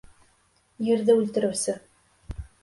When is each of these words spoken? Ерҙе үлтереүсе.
Ерҙе 0.87 1.17
үлтереүсе. 1.17 1.77